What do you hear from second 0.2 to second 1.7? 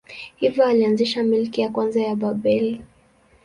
Hivyo alianzisha milki ya